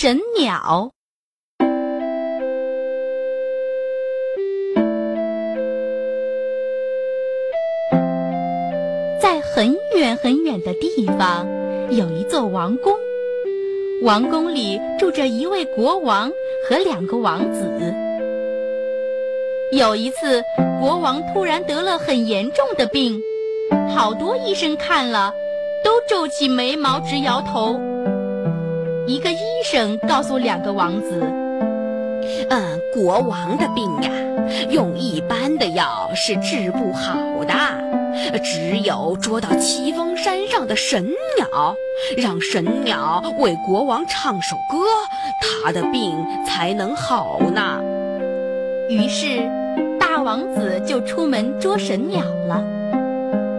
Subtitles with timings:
[0.00, 0.92] 神鸟。
[9.20, 11.44] 在很远很远的地方，
[11.90, 12.94] 有一座王宫。
[14.04, 16.30] 王宫里住着一位国王
[16.68, 17.92] 和两个王子。
[19.72, 20.44] 有一次，
[20.78, 23.20] 国王突然得了很严重的病，
[23.96, 25.34] 好多医生看了，
[25.82, 27.80] 都皱起眉毛直摇头。
[29.08, 31.18] 一个医生告诉两个王子
[32.50, 34.10] ：“嗯，国王的病呀，
[34.68, 37.14] 用一般的药是治不好
[37.46, 37.54] 的，
[38.44, 41.06] 只有捉到奇峰山上的神
[41.38, 41.74] 鸟，
[42.18, 44.76] 让神鸟为国王唱首歌，
[45.64, 47.80] 他的病才能好呢。”
[48.90, 49.38] 于是，
[49.98, 52.62] 大王子就出门捉神鸟了。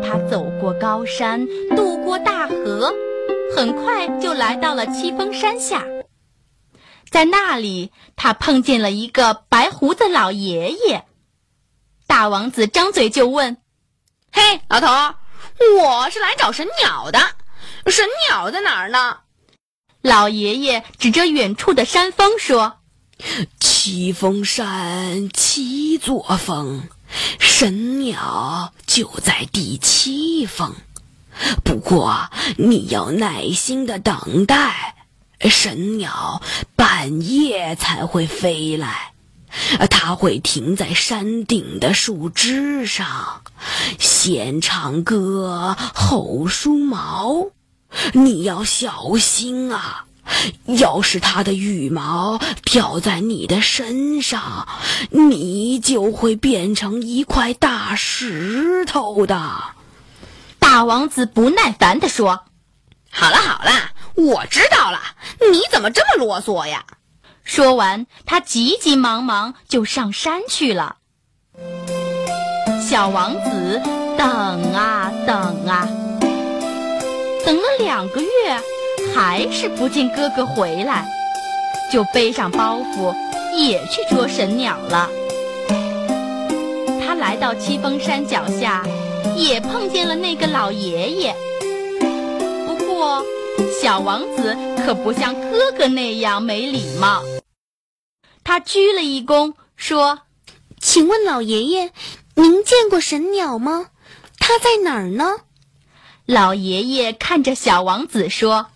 [0.03, 2.94] 他走过高山，渡过大河，
[3.55, 5.84] 很快就来到了七峰山下。
[7.09, 11.05] 在那里，他碰见了一个白胡子老爷爷。
[12.08, 13.58] 大王子张嘴就问
[14.31, 14.88] ：“嘿，老头，
[15.81, 17.20] 我是来找神鸟的，
[17.88, 19.20] 神鸟在哪儿呢？”
[20.02, 22.77] 老爷爷指着远处的山峰说。
[23.59, 26.88] 七峰山七座峰，
[27.39, 30.73] 神鸟就在第七峰。
[31.64, 34.95] 不过你要耐心的等待，
[35.50, 36.42] 神鸟
[36.76, 39.14] 半夜才会飞来。
[39.90, 43.42] 它会停在山顶的树枝上，
[43.98, 47.48] 先唱歌后梳毛。
[48.14, 50.06] 你要小心啊！
[50.67, 54.67] 要是它的羽毛掉在你的身上，
[55.10, 59.52] 你就会变成一块大石头的。
[60.72, 62.44] 大王子不耐烦地说
[63.09, 63.72] ：“好了好了，
[64.14, 65.00] 我知道了，
[65.52, 66.86] 你怎么这么啰嗦呀？”
[67.44, 70.98] 说完，他急急忙忙就上山去了。
[72.88, 73.82] 小王子
[74.16, 75.89] 等啊等啊，
[77.43, 78.27] 等了两个月。
[79.16, 81.10] 还是不见哥哥回来，
[81.92, 83.16] 就背上包袱
[83.58, 85.10] 也去捉神鸟了。
[87.04, 88.83] 他来到七峰山脚下，
[89.35, 91.35] 也碰见了那个老爷爷。
[92.67, 93.25] 不过，
[93.81, 97.23] 小王子可不像哥哥那样没礼貌。
[98.43, 100.21] 他鞠了一躬，说
[100.80, 101.91] ：“请问老爷爷，
[102.35, 103.87] 您见过神鸟吗？
[104.39, 105.37] 它在哪儿呢？”
[106.25, 108.67] 老爷爷看着小王子说。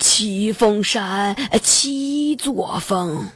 [0.00, 3.32] 七峰山七座峰，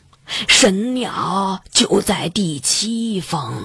[0.46, 3.64] 神鸟就在第七峰。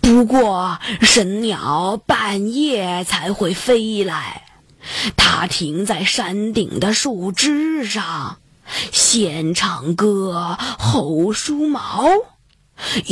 [0.00, 4.44] 不过神鸟半夜才会飞来，
[5.16, 8.38] 它停在山顶的树枝上，
[8.92, 12.04] 先唱歌后梳毛。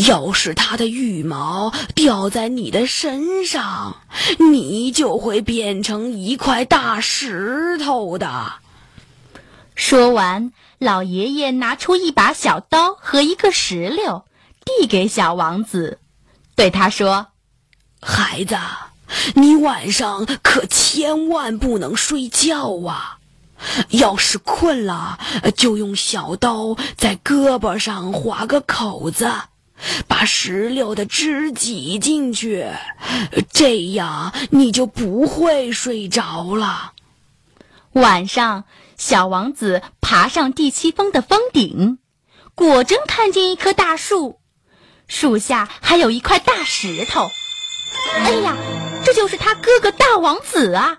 [0.08, 3.98] 要是它的羽毛掉在你的身上，
[4.38, 8.54] 你就会变成一块大石头的。
[9.74, 14.24] 说完，老爷爷拿出一把小刀和一个石榴，
[14.64, 15.98] 递给小王子，
[16.58, 17.28] 对他说
[18.02, 18.56] ：“孩子，
[19.36, 23.18] 你晚上可千万不能睡觉啊！
[23.90, 25.20] 要是困了，
[25.56, 29.30] 就用小刀在胳膊上划个口子，
[30.08, 32.66] 把石榴的汁挤进去，
[33.52, 36.92] 这样你就不会睡着了。
[37.92, 38.64] 晚上。”
[38.98, 41.98] 小王子爬上第七峰的峰顶，
[42.56, 44.40] 果真看见一棵大树，
[45.08, 47.28] 树下还有一块大石头。
[48.14, 48.56] 哎呀，
[49.04, 50.98] 这就是他哥哥大王子啊！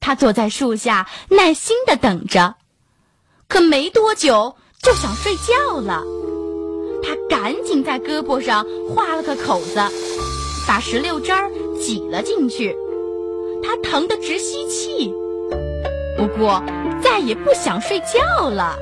[0.00, 2.54] 他坐在树下，耐心的等着，
[3.48, 6.02] 可没多久就想睡觉了。
[7.02, 9.74] 他赶紧在胳膊上画了个口子，
[10.66, 11.50] 把石榴汁儿
[11.80, 12.74] 挤了进去，
[13.62, 15.12] 他疼得直吸气。
[16.16, 16.62] 不过，
[17.02, 18.78] 再也不想睡觉了。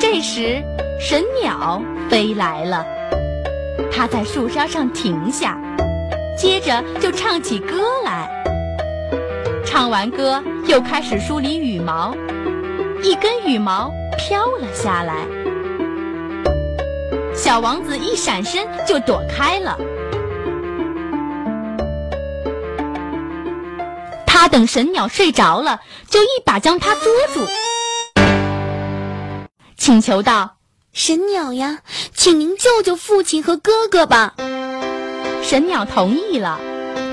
[0.00, 0.62] 这时，
[1.00, 1.80] 神鸟
[2.10, 2.84] 飞来了，
[3.90, 5.56] 它在树梢上停下，
[6.36, 8.28] 接着就唱起歌来。
[9.64, 12.14] 唱完歌，又开始梳理羽毛，
[13.02, 15.24] 一根羽毛飘了下来。
[17.32, 19.78] 小王子一闪身就躲开了。
[24.26, 27.46] 他等神鸟睡着了，就一把将它捉住，
[29.76, 30.56] 请求道
[30.92, 31.80] ：“神鸟呀
[32.14, 34.34] 请您救救父亲和哥哥吧。
[35.42, 36.58] 神鸟同意了。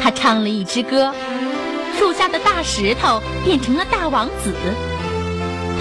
[0.02, 1.14] 他唱了一支歌
[1.98, 4.54] 树下的大石头变成了大王子。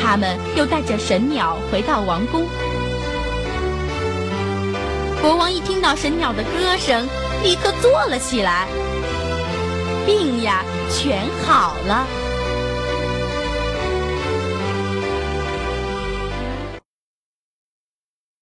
[0.01, 2.47] 他们又带着神鸟回到王宫。
[5.21, 7.07] 国王一听到神鸟的歌声
[7.43, 8.67] 立刻坐了起来。
[10.07, 12.24] 病呀全好了。